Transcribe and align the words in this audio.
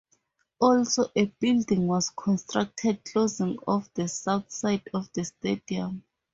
Also, 0.59 1.09
a 1.15 1.25
building 1.25 1.85
was 1.85 2.09
constructed, 2.09 3.05
closing 3.05 3.59
off 3.67 3.87
the 3.93 4.07
south 4.07 4.49
side 4.49 4.89
of 4.95 5.07
the 5.13 5.23
stadium. 5.23 6.03